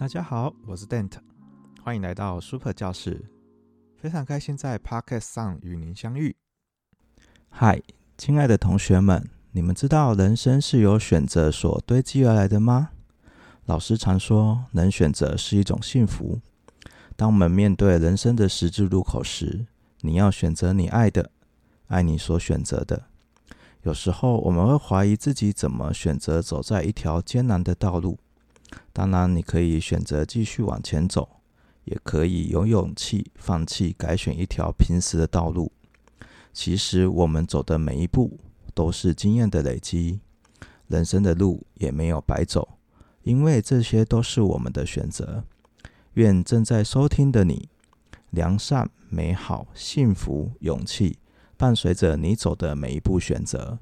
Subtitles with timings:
[0.00, 1.18] 大家好，我是 Dante，
[1.82, 3.22] 欢迎来到 Super 教室。
[3.98, 6.34] 非常开心在 Podcast 上与您相遇。
[7.50, 7.82] 嗨，
[8.16, 12.92] 亲爱的同学们，你们知道人生是由选择所堆积而来的吗？
[13.66, 16.40] 老师常说，能选择是一种幸福。
[17.14, 19.66] 当我们面对人生的十字路口时，
[20.00, 21.30] 你要选择你爱的，
[21.88, 23.04] 爱你所选择的。
[23.82, 28.18] 有时候我们会怀疑自己怎么选择走在一条艰难的道路。
[28.92, 31.40] 当然，你可以选择继续往前走，
[31.84, 35.72] 也可以有勇气放弃，改选一条平时的道路。
[36.52, 38.38] 其实，我们走的每一步
[38.74, 40.20] 都是经验的累积，
[40.88, 42.76] 人生的路也没有白走，
[43.22, 45.44] 因为这些都是我们的选择。
[46.14, 47.68] 愿正在收听的你，
[48.30, 51.18] 良善、美好、幸福、勇气，
[51.56, 53.78] 伴随着你走的每一步选择，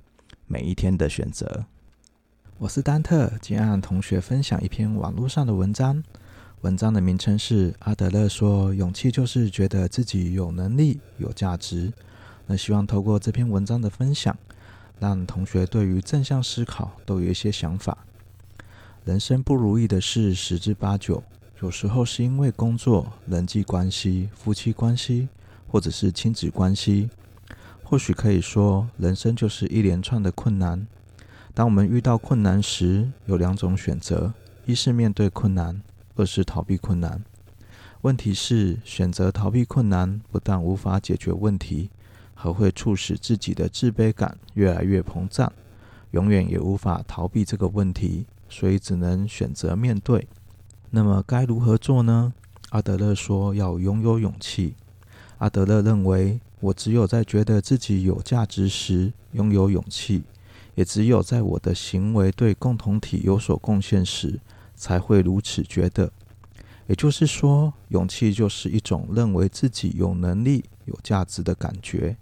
[0.47, 1.64] 每一天的选择。
[2.61, 6.03] 我是丹特，今天和同学分享一篇网络上的文章。
[6.62, 11.92] 文章的名称是阿德勒说：“勇气就是觉得自己有能力、有价值。”
[12.47, 14.37] 那希望透过这篇文章的分享，
[14.98, 17.97] 让同学对于正向思考都有一些想法。
[19.05, 21.22] 人生不如意的事十之八九，
[21.62, 25.28] 有时候是因为工作、人际关系、夫妻关系，
[25.69, 27.09] 或者是亲子关系。
[27.84, 30.89] 或许可以说，人生就是一连串的困难。
[31.59, 34.33] 当我们遇到困难时，有两种选择：
[34.64, 35.83] 一是面对困难，
[36.15, 37.20] 二是逃避困难。
[38.03, 41.91] 问题是，选择逃避困难，不但无法解决问题，
[42.33, 45.53] 还会促使自己的自卑感越来越膨胀，
[46.12, 50.28] 永远也无法逃避这个问题，所以只能选择面对。
[50.91, 52.33] 那么该如何做呢？
[52.69, 54.77] 阿德勒说要拥有勇气。
[55.39, 60.22] 阿德勒认为，我只有在觉得自己有价值时，拥有勇气。
[60.79, 64.39] 也只有在我的行为对共同体有所贡献时，
[64.77, 66.12] 才会如此觉得。
[66.87, 72.17] 也就是说，勇气就是一种认为自己有能力、有价值的感觉。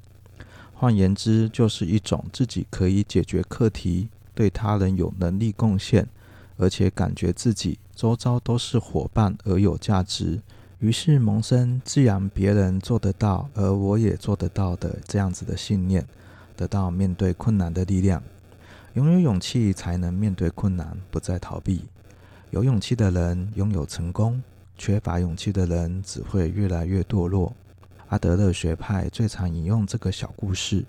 [0.72, 6.09] 换言之，就是一种自己可以解决课题、对他人有能力贡献，
[6.56, 10.41] 而且感觉自己周遭都是伙伴而有价值，
[10.78, 16.06] 于是萌生既然别人做得到，而我也做得到的这样子的信念，
[16.56, 18.22] 得到面对困难的力量。
[18.97, 21.84] 拥有勇气，才能面对困难，不再逃避。
[22.49, 24.43] 有勇气的人拥有成功，
[24.79, 27.55] 缺乏勇气的人只会越来越堕落。
[28.09, 30.83] 阿德勒学派最常引用这个小故事：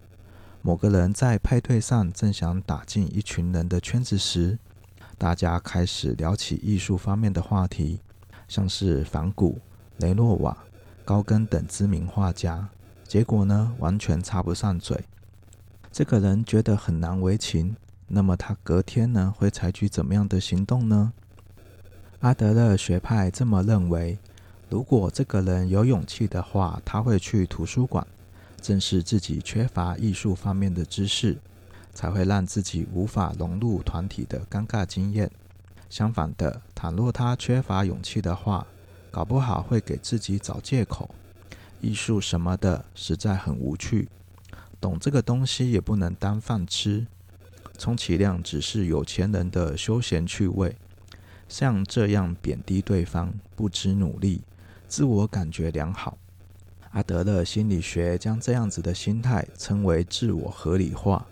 [0.62, 4.58] 某个人在派对上正想打进一群人的圈子时，
[5.18, 8.00] 大家开始聊起艺术方面的话题，
[8.48, 9.60] 像是梵谷、
[9.98, 10.58] 雷诺瓦、
[11.04, 12.70] 高更等知名画家。
[13.04, 14.98] 结果呢，完全插不上嘴。
[15.92, 17.76] 这个人觉得很难为情。
[18.08, 21.14] 那么他隔天呢，会采取怎么样的行动呢？
[22.22, 24.18] 阿德勒学派这么认为：
[24.70, 28.08] 如果这个人有勇气的话，他会去图书馆，
[28.62, 31.38] 正是自己缺乏艺术方面的知识，
[31.94, 35.30] 才会让自己无法融入团体的尴尬经验。
[35.90, 38.66] 相反的，倘若他缺乏勇气的话，
[39.12, 41.14] 搞不好会给自己找借口，
[41.82, 44.10] 艺术什么的实在很无趣，
[44.82, 47.06] 懂这个东西也不能当饭吃。
[47.78, 50.76] 充其量只是有钱人的休闲趣味，
[51.48, 54.42] 像这样贬低对方，不知努力，
[54.88, 56.18] 自我感觉良好。
[56.92, 61.28] 阿德勒心理学将这样子的心态称为自我合理化，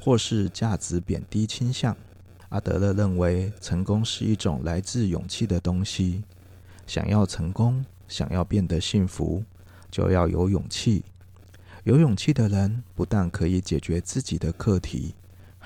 [0.00, 1.96] 或是价值贬低倾向。
[2.48, 6.24] 阿德勒认为，成功是一种来自勇气的东西。
[6.86, 9.42] 想要成功，想要变得幸福，
[9.90, 11.04] 就要有勇气。
[11.84, 15.14] 有勇气的人，不但可以解决自己的课题。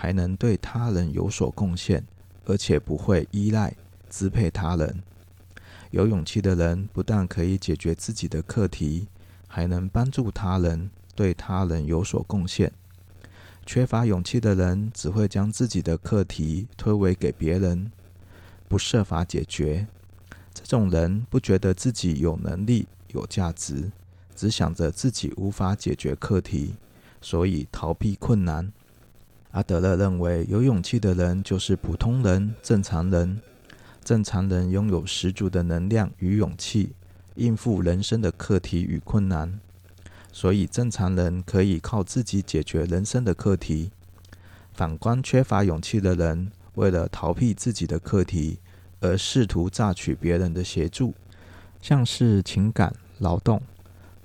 [0.01, 2.05] 还能对他人有所贡献，
[2.45, 3.75] 而且不会依赖
[4.09, 5.03] 支配他人。
[5.91, 9.09] 有勇气的人不但可以解决自己的课题，
[9.49, 12.71] 还能帮助他人，对他人有所贡献。
[13.67, 17.91] 缺乏勇气的人只会将自己的课题推诿给别人，
[18.69, 19.89] 不设法解决。
[20.55, 23.91] 这种人不觉得自己有能力、有价值，
[24.37, 26.77] 只想着自己无法解决课题，
[27.21, 28.73] 所以逃避困难。
[29.59, 33.41] 阿德勒认为，有勇气的人就是普通人、正常人。
[34.05, 36.93] 正常人拥有十足的能量与勇气，
[37.35, 39.59] 应付人生的课题与困难。
[40.31, 43.91] 所以，正常人可以靠自己解决人生的课题。
[44.75, 48.61] 反观缺乏勇气的人，为了逃避自己的课题，
[49.01, 51.15] 而试图榨取别人的协助，
[51.83, 53.61] 像是情感劳动。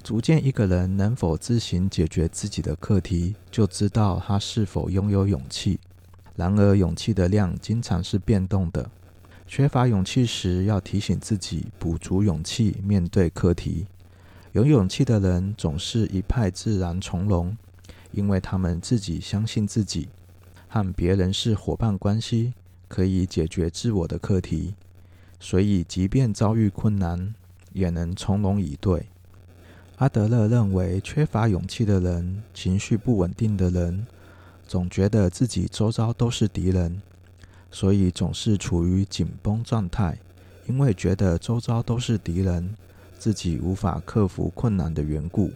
[0.03, 5.79] 逐渐，一个人能否自行解决自己的课题，就知道他是否拥有勇气。
[6.35, 8.91] 然而，勇气的量经常是变动的。
[9.47, 13.87] 缺乏勇气时，要提醒自己补足勇气，面对课题。
[14.51, 17.55] 有勇气的人总是一派自然从容，
[18.11, 20.09] 因为他们自己相信自己，
[20.67, 22.53] 和别人是伙伴关系，
[22.89, 24.75] 可以解决自我的课题，
[25.39, 27.33] 所以即便遭遇困难，
[27.71, 29.07] 也能从容以对。
[29.97, 34.05] 阿德勒认为，缺乏勇气的人，情绪不稳定的人，
[34.67, 37.01] 总觉得自己周遭都是敌人。
[37.71, 40.17] 所以总是处于紧绷状态，
[40.67, 42.75] 因为觉得周遭都是敌人，
[43.17, 45.51] 自己无法克服困难的缘故。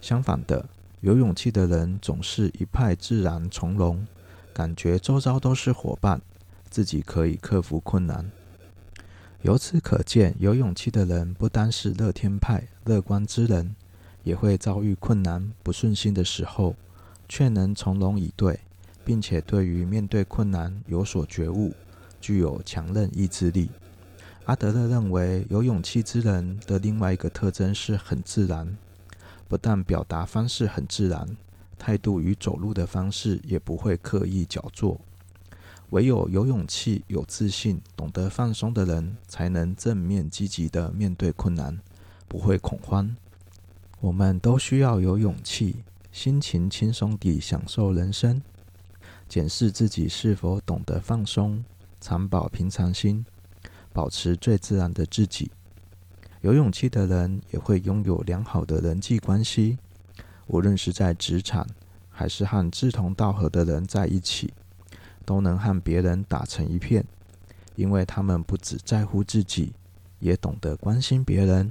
[0.00, 0.64] 相反的，
[1.00, 4.06] 有勇气的人总是一派自然从容，
[4.52, 6.20] 感觉周遭都是伙伴，
[6.70, 8.30] 自己可以克服困难。
[9.42, 13.74] 由此可见，有勇气的人不单是乐天派、乐观之人，
[14.22, 16.74] 也会遭遇困难、不顺心的时候，
[17.28, 18.60] 却能从容以对。
[19.04, 21.72] 并且对于面对困难有所觉悟，
[22.20, 23.70] 具有强韧意志力。
[24.44, 28.76] 阿德勒认为，有勇气之人的另外一个特征是很自然，
[29.48, 31.26] 不但表达方式很自然，
[31.78, 35.00] 态度与走路的方式也不会刻意矫作。
[35.90, 41.78] 唯有有勇气、有自信、懂得放松的人，才能正面积极地面对困难，
[42.28, 43.16] 不会恐慌。
[44.00, 45.76] 我们都需要有勇气，
[46.12, 48.42] 心情轻松地享受人生。
[49.28, 51.64] 检视自己是否懂得放松，
[52.00, 53.24] 常保平常心，
[53.92, 55.50] 保持最自然的自己。
[56.42, 59.78] 有勇气的人也会拥有良好的人际关系，
[60.46, 61.66] 无论是在职场，
[62.10, 64.52] 还是和志同道合的人在一起，
[65.28, 67.04] 都能和别人打成一片，
[67.76, 69.74] 因为他们不只在乎自己，
[70.20, 71.70] 也懂得关心别人。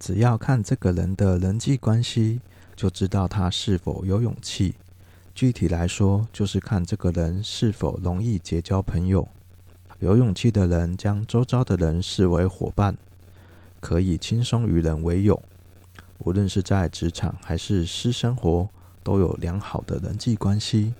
[0.00, 2.40] 只要看这个人的人际关系，
[2.74, 4.74] 就知道他是否有勇气。
[5.36, 9.28] 具体来说，就是看这个人是否容易结交朋友。
[10.00, 12.96] 有勇气的人将周遭的人视为伙伴，
[13.78, 15.40] 可以轻松与人为友。
[16.18, 18.68] 无论是在职场还是私生活，
[19.04, 20.92] 都有良好的人际关系。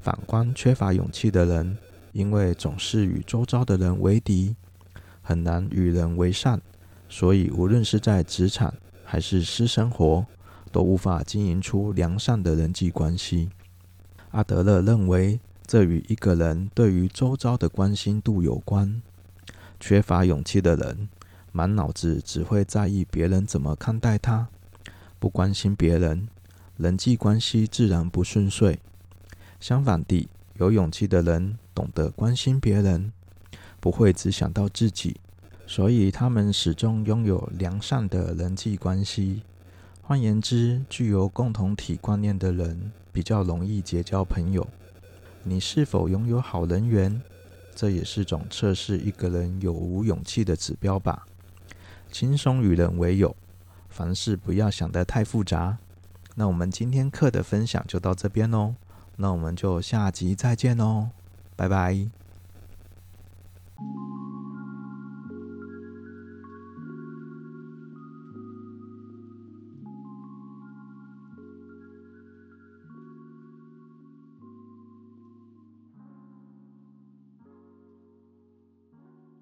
[0.00, 1.76] 反观缺乏勇气的人，
[2.12, 4.56] 因为总是与周遭的人为敌，
[5.20, 6.60] 很难与人为善，
[7.08, 8.72] 所以无论是在职场
[9.04, 10.24] 还是私生活，
[10.72, 13.50] 都无法经营出良善的人际关系。
[14.30, 19.02] 阿德勒认为，这与一个人对于周遭的关心度有关。
[19.78, 21.08] 缺乏勇气的人，
[21.52, 24.48] 满脑子只会在意别人怎么看待他，
[25.18, 26.28] 不关心别人，
[26.76, 28.78] 人际关系自然不顺遂。
[29.60, 33.12] 相反地，有勇气的人懂得关心别人，
[33.78, 35.20] 不会只想到自己，
[35.66, 39.42] 所以他们始终拥有良善的人际关系。
[40.00, 44.66] 换言之，具有共同体观念的人比较容易结交朋友。
[45.42, 47.20] 你是否拥有好人缘？
[47.74, 51.26] 这也是种测试一个人有无勇气的指标吧。
[52.10, 53.36] 轻松与人为友，
[53.90, 55.78] 凡事不要想得太复杂。
[56.34, 58.74] 那我们今天课的分享就到这边喽。
[59.20, 61.10] 那我们就下集再见喽，
[61.54, 62.19] 拜拜。